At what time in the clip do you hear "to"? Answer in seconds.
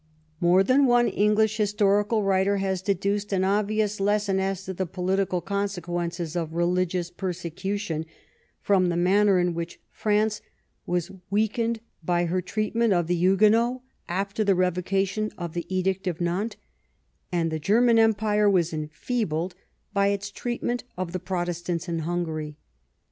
4.65-4.73